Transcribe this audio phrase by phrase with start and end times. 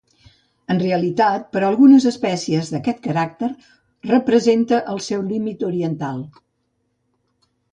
[0.75, 3.51] En realitat, per a algunes espècies d’aquest caràcter
[4.13, 6.25] representa el seu límit oriental.